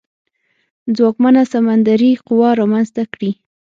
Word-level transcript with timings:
ځواکمنه 0.95 1.41
سمندري 1.53 2.11
قوه 2.27 2.49
رامنځته 2.59 3.03
کړي. 3.13 3.31